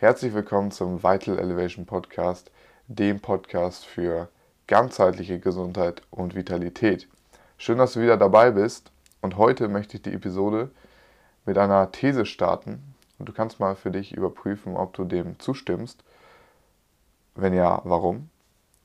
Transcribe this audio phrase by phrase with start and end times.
[0.00, 2.50] Herzlich willkommen zum Vital Elevation Podcast,
[2.88, 4.30] dem Podcast für
[4.66, 7.06] ganzheitliche Gesundheit und Vitalität.
[7.58, 10.70] Schön, dass du wieder dabei bist und heute möchte ich die Episode
[11.44, 16.02] mit einer These starten und du kannst mal für dich überprüfen, ob du dem zustimmst.
[17.34, 18.30] Wenn ja, warum?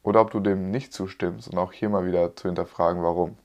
[0.03, 3.37] Oder ob du dem nicht zustimmst und auch hier mal wieder zu hinterfragen, warum.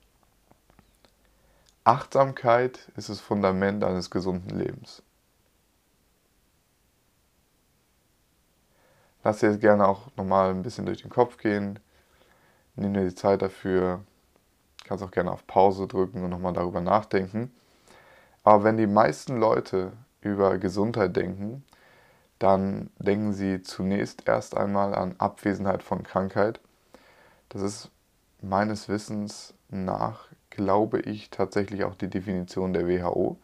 [1.85, 5.05] Achtsamkeit ist das Fundament eines gesunden Lebens.
[9.23, 11.79] Lass dir jetzt gerne auch nochmal ein bisschen durch den Kopf gehen.
[12.77, 14.01] Nimm dir die Zeit dafür.
[14.85, 17.53] Kannst auch gerne auf Pause drücken und nochmal darüber nachdenken.
[18.43, 21.65] Aber wenn die meisten Leute über Gesundheit denken,
[22.39, 26.61] dann denken sie zunächst erst einmal an Abwesenheit von Krankheit.
[27.51, 27.91] Das ist
[28.41, 33.37] meines Wissens nach, glaube ich, tatsächlich auch die Definition der WHO.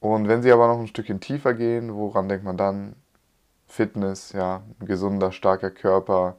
[0.00, 2.96] Und wenn sie aber noch ein Stückchen tiefer gehen, woran denkt man dann?
[3.72, 6.36] Fitness, ja, ein gesunder, starker Körper,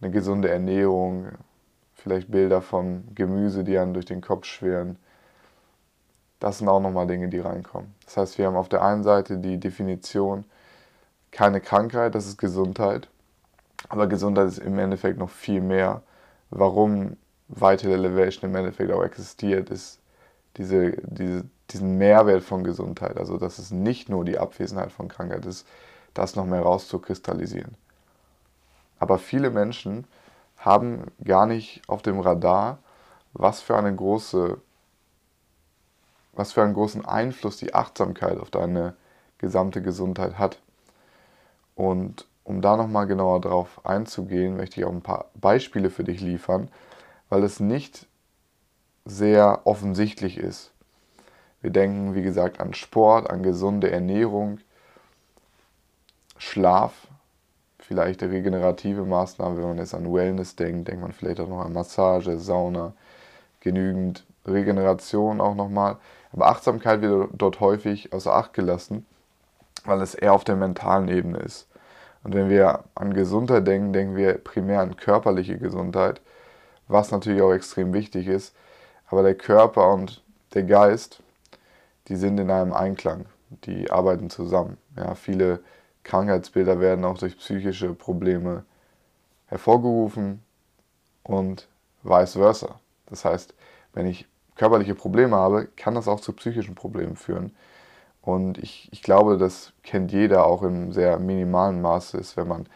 [0.00, 1.26] eine gesunde Ernährung,
[1.94, 4.96] vielleicht Bilder von Gemüse, die einem durch den Kopf schwirren.
[6.38, 7.92] Das sind auch nochmal Dinge, die reinkommen.
[8.04, 10.44] Das heißt, wir haben auf der einen Seite die Definition,
[11.32, 13.08] keine Krankheit, das ist Gesundheit.
[13.88, 16.02] Aber Gesundheit ist im Endeffekt noch viel mehr.
[16.50, 17.16] Warum
[17.48, 19.98] Vital Elevation im Endeffekt auch existiert, ist
[20.56, 23.16] diese, diese, diesen Mehrwert von Gesundheit.
[23.16, 25.66] Also, dass es nicht nur die Abwesenheit von Krankheit ist,
[26.14, 27.76] das noch mehr rauszukristallisieren.
[28.98, 30.06] Aber viele Menschen
[30.58, 32.78] haben gar nicht auf dem Radar,
[33.32, 34.58] was für eine große,
[36.32, 38.94] was für einen großen Einfluss die Achtsamkeit auf deine
[39.38, 40.60] gesamte Gesundheit hat.
[41.74, 46.20] Und um da nochmal genauer drauf einzugehen, möchte ich auch ein paar Beispiele für dich
[46.20, 46.68] liefern,
[47.28, 48.06] weil es nicht
[49.04, 50.72] sehr offensichtlich ist.
[51.62, 54.58] Wir denken, wie gesagt, an Sport, an gesunde Ernährung,
[56.40, 57.06] Schlaf,
[57.78, 61.74] vielleicht regenerative Maßnahmen, wenn man jetzt an Wellness denkt, denkt man vielleicht auch noch an
[61.74, 62.94] Massage, Sauna,
[63.60, 65.98] genügend Regeneration auch nochmal.
[66.32, 69.04] Aber Achtsamkeit wird dort häufig außer Acht gelassen,
[69.84, 71.68] weil es eher auf der mentalen Ebene ist.
[72.24, 76.22] Und wenn wir an Gesundheit denken, denken wir primär an körperliche Gesundheit,
[76.88, 78.54] was natürlich auch extrem wichtig ist.
[79.08, 80.22] Aber der Körper und
[80.54, 81.22] der Geist,
[82.08, 83.26] die sind in einem Einklang,
[83.64, 84.78] die arbeiten zusammen.
[84.96, 85.60] Ja, viele
[86.04, 88.64] Krankheitsbilder werden auch durch psychische Probleme
[89.46, 90.42] hervorgerufen
[91.22, 91.68] und
[92.02, 92.80] vice versa.
[93.06, 93.54] Das heißt,
[93.92, 97.54] wenn ich körperliche Probleme habe, kann das auch zu psychischen Problemen führen.
[98.22, 102.66] Und ich, ich glaube, das kennt jeder auch im sehr minimalen Maße, ist, wenn man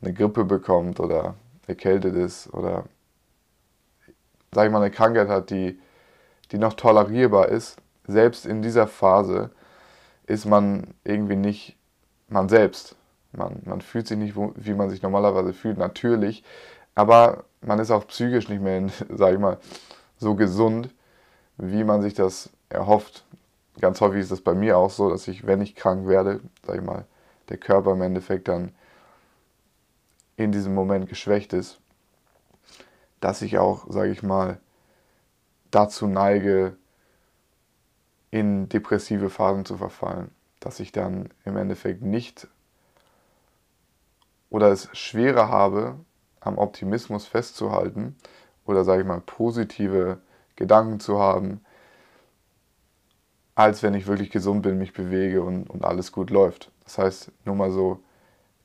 [0.00, 1.34] eine Grippe bekommt oder
[1.66, 2.84] erkältet ist oder,
[4.52, 5.78] sage ich mal, eine Krankheit hat, die,
[6.50, 7.76] die noch tolerierbar ist.
[8.06, 9.50] Selbst in dieser Phase
[10.26, 11.76] ist man irgendwie nicht
[12.30, 12.96] man selbst.
[13.32, 16.42] Man, man fühlt sich nicht, wie man sich normalerweise fühlt, natürlich.
[16.94, 19.58] Aber man ist auch psychisch nicht mehr, sage ich mal,
[20.16, 20.92] so gesund,
[21.56, 23.24] wie man sich das erhofft.
[23.80, 26.80] Ganz häufig ist es bei mir auch so, dass ich, wenn ich krank werde, sage
[26.80, 27.04] ich mal,
[27.48, 28.72] der Körper im Endeffekt dann
[30.36, 31.80] in diesem Moment geschwächt ist,
[33.20, 34.58] dass ich auch, sage ich mal,
[35.70, 36.76] dazu neige,
[38.30, 40.30] in depressive Phasen zu verfallen
[40.60, 42.48] dass ich dann im Endeffekt nicht
[44.50, 45.96] oder es schwerer habe,
[46.40, 48.16] am Optimismus festzuhalten
[48.66, 50.18] oder sage ich mal positive
[50.56, 51.64] Gedanken zu haben,
[53.54, 56.70] als wenn ich wirklich gesund bin, mich bewege und, und alles gut läuft.
[56.84, 58.00] Das heißt, nur mal so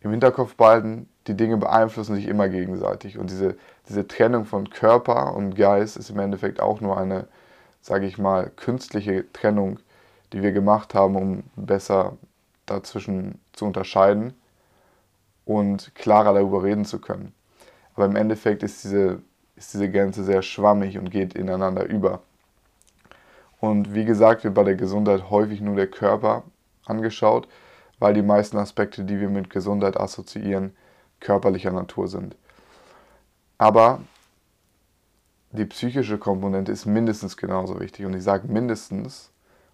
[0.01, 3.17] im Hinterkopf behalten, die Dinge beeinflussen sich immer gegenseitig.
[3.17, 3.57] Und diese,
[3.89, 7.27] diese Trennung von Körper und Geist ist im Endeffekt auch nur eine,
[7.81, 9.79] sage ich mal, künstliche Trennung,
[10.33, 12.17] die wir gemacht haben, um besser
[12.65, 14.33] dazwischen zu unterscheiden
[15.45, 17.33] und klarer darüber reden zu können.
[17.93, 19.21] Aber im Endeffekt ist diese,
[19.55, 22.21] ist diese Grenze sehr schwammig und geht ineinander über.
[23.59, 26.43] Und wie gesagt, wird bei der Gesundheit häufig nur der Körper
[26.85, 27.47] angeschaut,
[27.99, 30.75] weil die meisten Aspekte, die wir mit Gesundheit assoziieren,
[31.19, 32.35] körperlicher Natur sind.
[33.57, 34.01] Aber
[35.51, 38.05] die psychische Komponente ist mindestens genauso wichtig.
[38.05, 39.31] Und ich sage mindestens,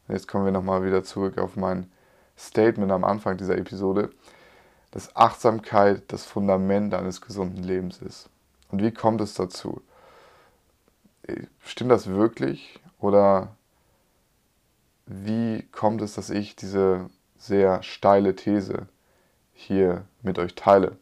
[0.08, 1.92] Jetzt kommen wir nochmal wieder zurück auf mein
[2.38, 4.10] Statement am Anfang dieser Episode,
[4.92, 8.30] dass Achtsamkeit das Fundament eines gesunden Lebens ist.
[8.70, 9.82] Und wie kommt es dazu?
[11.64, 12.80] Stimmt das wirklich?
[13.00, 13.56] Oder
[15.06, 18.88] wie kommt es, dass ich diese sehr steile These
[19.54, 20.98] hier mit euch teile?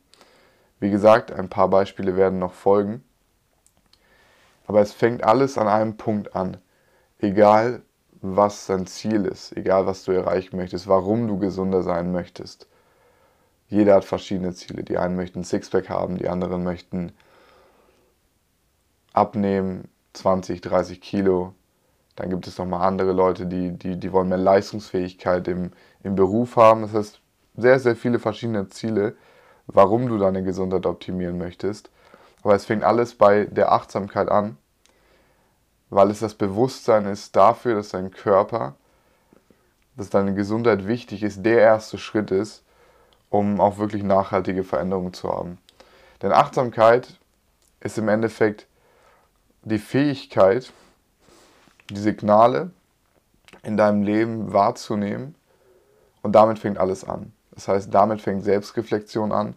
[0.79, 3.03] Wie gesagt, ein paar Beispiele werden noch folgen.
[4.67, 6.57] Aber es fängt alles an einem Punkt an.
[7.19, 7.81] Egal
[8.21, 12.67] was dein Ziel ist, egal was du erreichen möchtest, warum du gesunder sein möchtest.
[13.67, 14.83] Jeder hat verschiedene Ziele.
[14.83, 17.13] Die einen möchten Sixpack haben, die anderen möchten
[19.13, 21.53] abnehmen, 20, 30 Kilo.
[22.15, 25.71] Dann gibt es nochmal andere Leute, die, die, die wollen mehr Leistungsfähigkeit im,
[26.03, 26.81] im Beruf haben.
[26.81, 27.21] Das heißt,
[27.55, 29.15] sehr, sehr viele verschiedene Ziele,
[29.67, 31.89] warum du deine Gesundheit optimieren möchtest.
[32.43, 34.57] Aber es fängt alles bei der Achtsamkeit an,
[35.89, 38.75] weil es das Bewusstsein ist dafür, dass dein Körper,
[39.95, 42.63] dass deine Gesundheit wichtig ist, der erste Schritt ist,
[43.29, 45.57] um auch wirklich nachhaltige Veränderungen zu haben.
[46.21, 47.19] Denn Achtsamkeit
[47.79, 48.67] ist im Endeffekt
[49.63, 50.71] die Fähigkeit,
[51.89, 52.71] die Signale
[53.63, 55.35] in deinem Leben wahrzunehmen
[56.21, 57.33] und damit fängt alles an.
[57.51, 59.55] Das heißt, damit fängt Selbstreflexion an,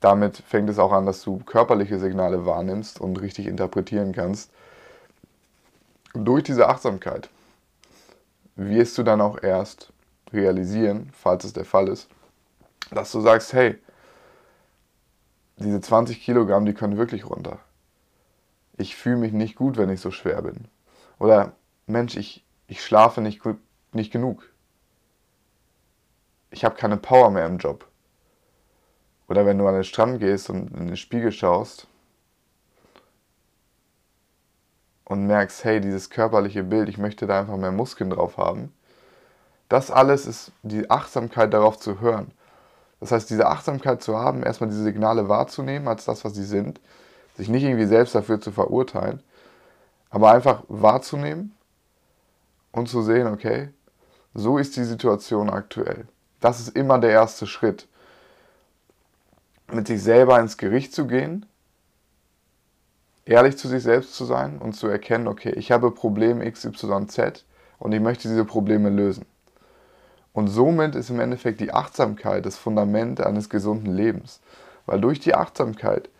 [0.00, 4.50] damit fängt es auch an, dass du körperliche Signale wahrnimmst und richtig interpretieren kannst.
[6.14, 7.28] Durch diese Achtsamkeit
[8.56, 9.92] wirst du dann auch erst
[10.32, 12.08] realisieren, falls es der Fall ist,
[12.90, 13.78] dass du sagst, hey,
[15.58, 17.58] diese 20 Kilogramm, die können wirklich runter
[18.76, 20.68] ich fühle mich nicht gut, wenn ich so schwer bin.
[21.18, 21.52] Oder
[21.86, 23.42] Mensch, ich, ich schlafe nicht,
[23.92, 24.50] nicht genug.
[26.50, 27.86] Ich habe keine Power mehr im Job.
[29.28, 31.86] Oder wenn du an den Strand gehst und in den Spiegel schaust
[35.04, 38.72] und merkst, hey, dieses körperliche Bild, ich möchte da einfach mehr Muskeln drauf haben.
[39.68, 42.30] Das alles ist die Achtsamkeit darauf zu hören.
[43.00, 46.80] Das heißt, diese Achtsamkeit zu haben, erstmal diese Signale wahrzunehmen als das, was sie sind
[47.36, 49.22] sich nicht irgendwie selbst dafür zu verurteilen,
[50.10, 51.54] aber einfach wahrzunehmen
[52.72, 53.70] und zu sehen, okay,
[54.34, 56.06] so ist die Situation aktuell.
[56.40, 57.88] Das ist immer der erste Schritt.
[59.72, 61.46] Mit sich selber ins Gericht zu gehen,
[63.26, 67.44] ehrlich zu sich selbst zu sein und zu erkennen, okay, ich habe Problem XYZ
[67.78, 69.26] und ich möchte diese Probleme lösen.
[70.32, 74.40] Und somit ist im Endeffekt die Achtsamkeit das Fundament eines gesunden Lebens.
[74.84, 76.10] Weil durch die Achtsamkeit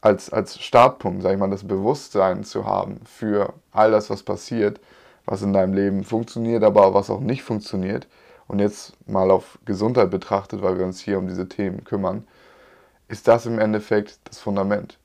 [0.00, 4.80] als, als Startpunkt, sag ich mal, das Bewusstsein zu haben für all das, was passiert,
[5.24, 8.06] was in deinem Leben funktioniert, aber was auch nicht funktioniert.
[8.46, 12.26] Und jetzt mal auf Gesundheit betrachtet, weil wir uns hier um diese Themen kümmern,
[13.08, 14.98] ist das im Endeffekt das Fundament.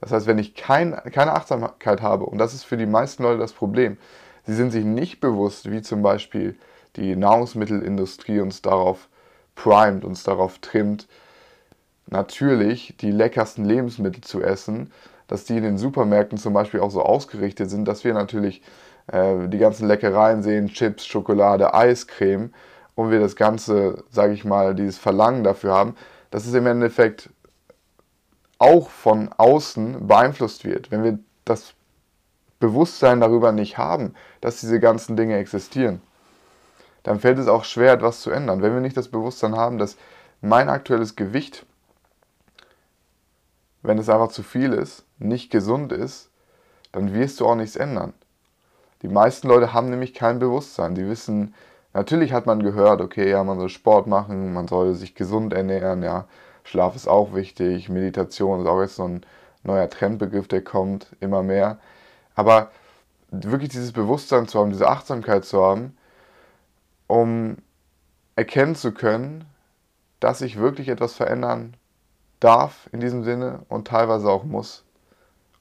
[0.00, 3.38] Das heißt, wenn ich kein, keine Achtsamkeit habe, und das ist für die meisten Leute
[3.38, 3.98] das Problem,
[4.46, 6.56] sie sind sich nicht bewusst, wie zum Beispiel
[6.96, 9.08] die Nahrungsmittelindustrie uns darauf
[9.54, 11.06] primet, uns darauf trimmt,
[12.06, 14.90] natürlich die leckersten Lebensmittel zu essen,
[15.28, 18.62] dass die in den Supermärkten zum Beispiel auch so ausgerichtet sind, dass wir natürlich
[19.06, 22.52] äh, die ganzen Leckereien sehen, Chips, Schokolade, Eiscreme
[22.96, 25.94] und wir das Ganze, sage ich mal, dieses Verlangen dafür haben,
[26.30, 27.30] dass es im Endeffekt
[28.60, 30.92] auch von außen beeinflusst wird.
[30.92, 31.74] Wenn wir das
[32.60, 36.00] Bewusstsein darüber nicht haben, dass diese ganzen Dinge existieren,
[37.02, 38.62] dann fällt es auch schwer, etwas zu ändern.
[38.62, 39.96] Wenn wir nicht das Bewusstsein haben, dass
[40.40, 41.66] mein aktuelles Gewicht
[43.82, 46.30] wenn es einfach zu viel ist, nicht gesund ist,
[46.92, 48.12] dann wirst du auch nichts ändern.
[49.02, 50.94] Die meisten Leute haben nämlich kein Bewusstsein.
[50.94, 51.54] Die wissen,
[51.94, 56.02] natürlich hat man gehört, okay, ja, man soll Sport machen, man soll sich gesund ernähren,
[56.02, 56.26] ja,
[56.64, 59.22] Schlaf ist auch wichtig, Meditation ist auch jetzt so ein
[59.62, 61.78] neuer Trendbegriff, der kommt immer mehr.
[62.34, 62.70] Aber
[63.30, 65.96] wirklich dieses Bewusstsein zu haben, diese Achtsamkeit zu haben,
[67.06, 67.58] um
[68.36, 69.44] erkennen zu können,
[70.20, 71.76] dass ich wirklich etwas verändern
[72.40, 74.84] darf in diesem Sinne und teilweise auch muss,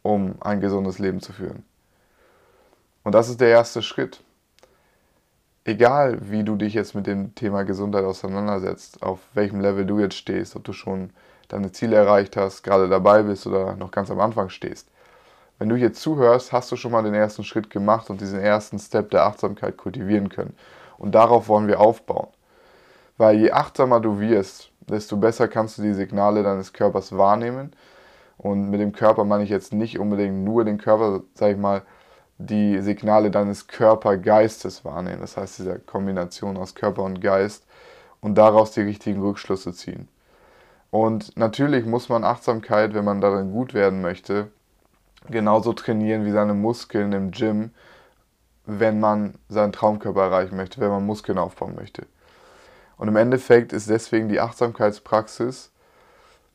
[0.01, 1.63] um ein gesundes Leben zu führen.
[3.03, 4.23] Und das ist der erste Schritt.
[5.69, 10.15] Egal, wie du dich jetzt mit dem Thema Gesundheit auseinandersetzt, auf welchem Level du jetzt
[10.15, 11.11] stehst, ob du schon
[11.47, 14.87] deine Ziele erreicht hast, gerade dabei bist oder noch ganz am Anfang stehst.
[15.59, 18.79] Wenn du hier zuhörst, hast du schon mal den ersten Schritt gemacht und diesen ersten
[18.79, 20.55] Step der Achtsamkeit kultivieren können.
[20.97, 22.29] Und darauf wollen wir aufbauen.
[23.19, 27.73] Weil je achtsamer du wirst, desto besser kannst du die Signale deines Körpers wahrnehmen.
[28.39, 31.83] Und mit dem Körper meine ich jetzt nicht unbedingt nur den Körper, sage ich mal,
[32.39, 35.21] die Signale deines Körpergeistes wahrnehmen.
[35.21, 37.65] Das heißt, diese Kombination aus Körper und Geist
[38.21, 40.07] und daraus die richtigen Rückschlüsse ziehen.
[40.89, 44.47] Und natürlich muss man Achtsamkeit, wenn man darin gut werden möchte,
[45.29, 47.71] genauso trainieren wie seine Muskeln im Gym,
[48.65, 52.07] wenn man seinen Traumkörper erreichen möchte, wenn man Muskeln aufbauen möchte.
[52.97, 55.71] Und im Endeffekt ist deswegen die Achtsamkeitspraxis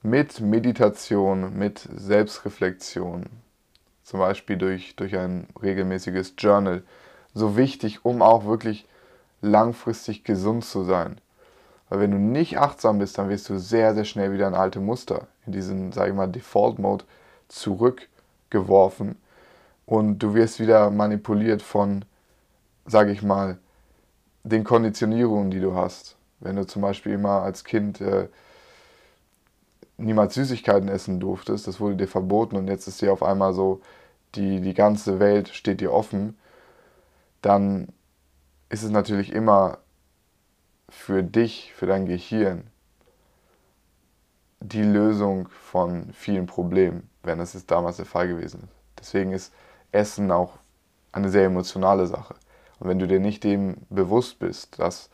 [0.02, 3.26] mit Meditation, mit Selbstreflexion,
[4.04, 6.82] zum Beispiel durch, durch ein regelmäßiges Journal,
[7.34, 8.86] so wichtig, um auch wirklich
[9.40, 11.20] langfristig gesund zu sein.
[11.88, 14.80] Weil wenn du nicht achtsam bist, dann wirst du sehr, sehr schnell wieder in alte
[14.80, 17.04] Muster, in diesen, sage ich mal, Default-Mode
[17.48, 19.16] zurückgeworfen
[19.86, 22.04] und du wirst wieder manipuliert von
[22.86, 23.58] sage ich mal,
[24.42, 26.16] den Konditionierungen, die du hast.
[26.40, 28.28] Wenn du zum Beispiel immer als Kind äh,
[29.96, 33.80] niemals Süßigkeiten essen durftest, das wurde dir verboten und jetzt ist dir auf einmal so,
[34.34, 36.36] die, die ganze Welt steht dir offen,
[37.42, 37.88] dann
[38.68, 39.78] ist es natürlich immer
[40.88, 42.64] für dich, für dein Gehirn,
[44.60, 48.74] die Lösung von vielen Problemen, wenn es ist damals der Fall gewesen ist.
[48.98, 49.52] Deswegen ist
[49.92, 50.58] Essen auch
[51.12, 52.34] eine sehr emotionale Sache.
[52.78, 55.10] Und wenn du dir nicht dem bewusst bist, dass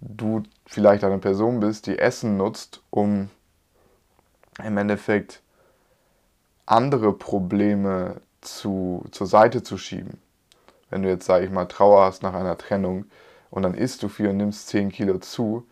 [0.00, 3.30] du vielleicht eine Person bist, die Essen nutzt, um
[4.64, 5.42] im Endeffekt
[6.66, 10.18] andere Probleme zu, zur Seite zu schieben.
[10.88, 13.04] Wenn du jetzt, sage ich mal, Trauer hast nach einer Trennung
[13.50, 15.66] und dann isst du viel und nimmst 10 Kilo zu,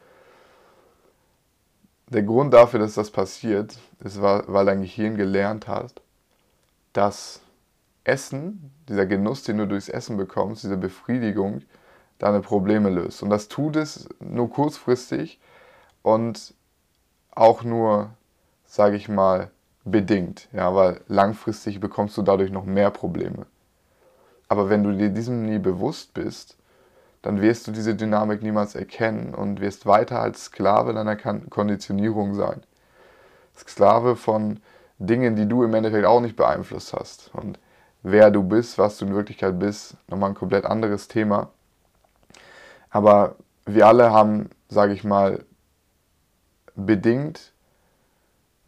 [2.08, 6.00] der Grund dafür, dass das passiert, ist, weil dein Gehirn gelernt hat,
[6.92, 7.40] dass
[8.04, 11.62] Essen, dieser Genuss, den du durchs Essen bekommst, diese Befriedigung,
[12.18, 13.22] deine Probleme löst.
[13.22, 15.38] Und das tut es nur kurzfristig
[16.02, 16.54] und
[17.30, 18.10] auch nur,
[18.68, 19.50] sage ich mal,
[19.84, 20.48] bedingt.
[20.52, 23.46] Ja, weil langfristig bekommst du dadurch noch mehr Probleme.
[24.48, 26.56] Aber wenn du dir diesem nie bewusst bist,
[27.22, 32.62] dann wirst du diese Dynamik niemals erkennen und wirst weiter als Sklave deiner Konditionierung sein.
[33.56, 34.60] Sklave von
[34.98, 37.30] Dingen, die du im Endeffekt auch nicht beeinflusst hast.
[37.34, 37.58] Und
[38.02, 41.50] wer du bist, was du in Wirklichkeit bist, nochmal ein komplett anderes Thema.
[42.90, 45.44] Aber wir alle haben, sage ich mal,
[46.76, 47.52] bedingt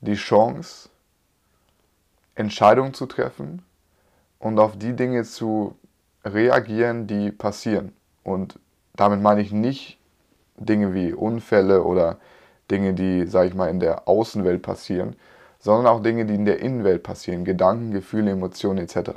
[0.00, 0.88] die Chance,
[2.34, 3.62] Entscheidungen zu treffen
[4.38, 5.76] und auf die Dinge zu
[6.24, 7.94] reagieren, die passieren.
[8.24, 8.58] Und
[8.94, 9.98] damit meine ich nicht
[10.56, 12.18] Dinge wie Unfälle oder
[12.70, 15.16] Dinge, die, sage ich mal, in der Außenwelt passieren,
[15.58, 19.10] sondern auch Dinge, die in der Innenwelt passieren, Gedanken, Gefühle, Emotionen etc.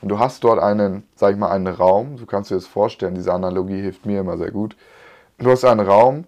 [0.00, 3.14] Und du hast dort einen, sag ich mal, einen Raum, du kannst dir das vorstellen,
[3.14, 4.76] diese Analogie hilft mir immer sehr gut.
[5.38, 6.24] Du hast einen Raum,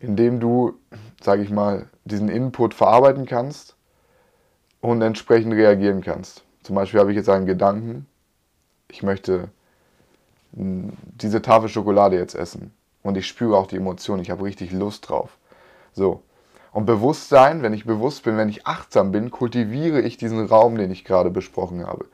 [0.00, 0.74] in dem du,
[1.22, 3.76] sag ich mal, diesen Input verarbeiten kannst
[4.80, 6.44] und entsprechend reagieren kannst.
[6.62, 8.06] Zum Beispiel habe ich jetzt einen Gedanken,
[8.88, 9.48] ich möchte
[10.52, 12.72] diese Tafel Schokolade jetzt essen.
[13.02, 15.38] Und ich spüre auch die Emotion, ich habe richtig Lust drauf.
[15.92, 16.22] So,
[16.72, 20.90] und Bewusstsein, wenn ich bewusst bin, wenn ich achtsam bin, kultiviere ich diesen Raum, den
[20.90, 22.06] ich gerade besprochen habe.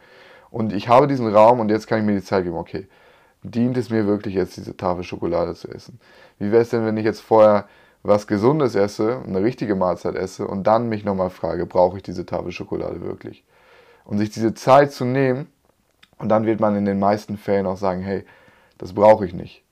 [0.51, 2.87] Und ich habe diesen Raum und jetzt kann ich mir die Zeit geben, okay,
[3.43, 5.99] dient es mir wirklich jetzt, diese Tafel Schokolade zu essen?
[6.39, 7.67] Wie wäre es denn, wenn ich jetzt vorher
[8.03, 12.27] was Gesundes esse, eine richtige Mahlzeit esse und dann mich nochmal frage, brauche ich diese
[12.27, 13.45] Tafel Schokolade wirklich?
[14.05, 15.47] Und sich diese Zeit zu nehmen
[16.19, 18.25] und dann wird man in den meisten Fällen auch sagen, hey,
[18.79, 19.63] das brauche ich nicht.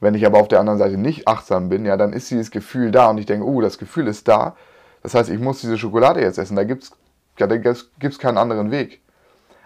[0.00, 2.90] Wenn ich aber auf der anderen Seite nicht achtsam bin, ja, dann ist dieses Gefühl
[2.90, 4.56] da und ich denke, oh, das Gefühl ist da.
[5.02, 6.56] Das heißt, ich muss diese Schokolade jetzt essen.
[6.56, 6.92] Da gibt es
[7.38, 7.46] ja,
[8.18, 9.00] keinen anderen Weg.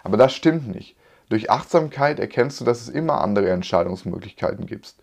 [0.03, 0.95] Aber das stimmt nicht.
[1.29, 4.95] Durch Achtsamkeit erkennst du, dass es immer andere Entscheidungsmöglichkeiten gibt.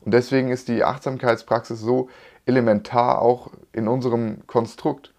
[0.00, 2.08] Und deswegen ist die Achtsamkeitspraxis so
[2.46, 5.12] elementar auch in unserem Konstrukt.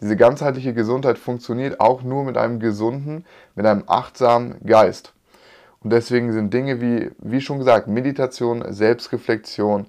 [0.00, 5.12] Diese ganzheitliche Gesundheit funktioniert auch nur mit einem gesunden, mit einem achtsamen Geist.
[5.82, 9.86] Und deswegen sind Dinge wie, wie schon gesagt, Meditation, Selbstreflexion,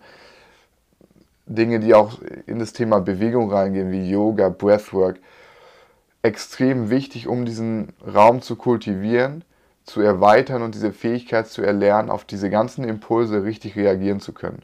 [1.46, 5.20] Dinge, die auch in das Thema Bewegung reingehen, wie Yoga, Breathwork,
[6.22, 9.44] extrem wichtig, um diesen Raum zu kultivieren,
[9.84, 14.62] zu erweitern und diese Fähigkeit zu erlernen, auf diese ganzen Impulse richtig reagieren zu können.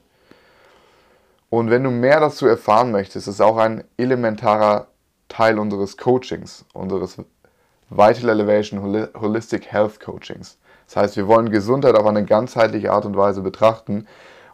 [1.49, 4.87] Und wenn du mehr dazu erfahren möchtest, ist auch ein elementarer
[5.29, 7.17] Teil unseres Coachings, unseres
[7.89, 10.57] Vital Elevation Holistic Health Coachings.
[10.87, 14.07] Das heißt, wir wollen Gesundheit auf eine ganzheitliche Art und Weise betrachten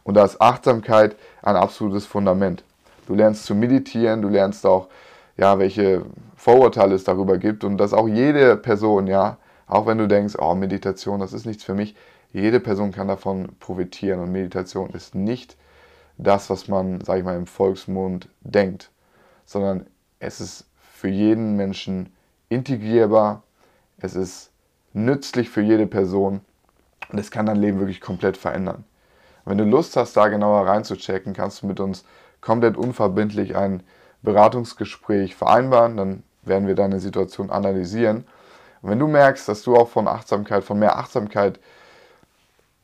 [0.03, 2.63] und da ist Achtsamkeit ein absolutes Fundament.
[3.07, 4.87] Du lernst zu meditieren, du lernst auch,
[5.35, 6.05] ja, welche
[6.35, 10.55] Vorurteile es darüber gibt und dass auch jede Person, ja, auch wenn du denkst, oh,
[10.55, 11.95] Meditation, das ist nichts für mich,
[12.31, 15.55] jede Person kann davon profitieren und Meditation ist nicht
[16.17, 18.91] das, was man, sag ich mal, im Volksmund denkt,
[19.45, 19.87] sondern
[20.19, 22.13] es ist für jeden Menschen
[22.49, 23.43] integrierbar,
[23.97, 24.51] es ist
[24.93, 26.41] nützlich für jede Person
[27.11, 28.83] und es kann dein Leben wirklich komplett verändern.
[29.45, 32.05] wenn du Lust hast, da genauer reinzuchecken, kannst du mit uns
[32.39, 33.83] komplett unverbindlich ein
[34.21, 35.97] Beratungsgespräch vereinbaren.
[35.97, 38.25] Dann werden wir deine Situation analysieren.
[38.83, 41.59] Und wenn du merkst, dass du auch von Achtsamkeit, von mehr Achtsamkeit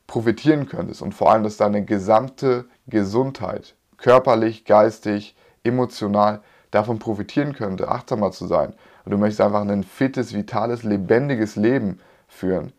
[0.08, 6.42] profitieren könntest und vor allem, dass deine gesamte Gesundheit, körperlich, geistig, emotional,
[6.72, 12.00] davon profitieren könnte, achtsamer zu sein und du möchtest einfach ein fittes, vitales, lebendiges Leben
[12.28, 12.72] führen,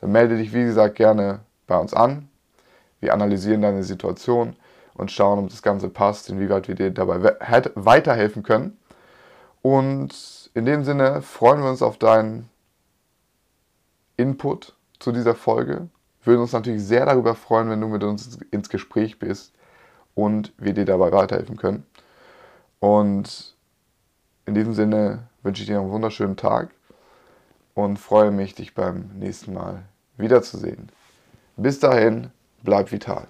[0.00, 2.28] dann melde dich, wie gesagt, gerne bei uns an.
[3.00, 4.54] Wir analysieren deine Situation
[4.94, 7.22] und schauen, ob das Ganze passt, inwieweit wir dir dabei
[7.74, 8.76] weiterhelfen können.
[9.62, 12.48] Und in dem Sinne freuen wir uns auf deinen
[14.16, 15.88] Input zu dieser Folge.
[16.22, 19.54] würden uns natürlich sehr darüber freuen, wenn du mit uns ins Gespräch bist
[20.14, 21.86] und wir dir dabei weiterhelfen können.
[22.78, 23.56] Und
[24.44, 26.74] in diesem Sinne wünsche ich dir einen wunderschönen Tag
[27.74, 29.84] und freue mich, dich beim nächsten Mal
[30.16, 30.90] wiederzusehen.
[31.56, 32.30] Bis dahin,
[32.62, 33.28] bleib vital.